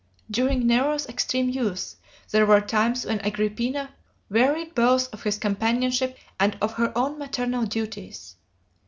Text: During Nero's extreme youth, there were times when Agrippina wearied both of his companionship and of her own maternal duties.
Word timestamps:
During 0.31 0.65
Nero's 0.65 1.05
extreme 1.05 1.49
youth, 1.49 1.95
there 2.31 2.47
were 2.47 2.59
times 2.59 3.05
when 3.05 3.19
Agrippina 3.23 3.93
wearied 4.31 4.73
both 4.73 5.13
of 5.13 5.21
his 5.21 5.37
companionship 5.37 6.17
and 6.39 6.57
of 6.59 6.73
her 6.73 6.91
own 6.97 7.19
maternal 7.19 7.65
duties. 7.67 8.35